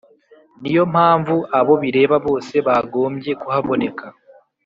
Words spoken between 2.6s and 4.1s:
bagombye kuhaboneka